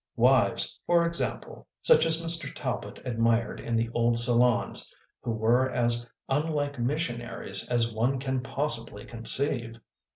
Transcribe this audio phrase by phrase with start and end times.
[0.15, 2.51] Wives for example, such as Mr.
[2.51, 9.05] Talbot admired in the old salons, who were as unlike missionaries as one can possibly
[9.05, 9.75] conceive.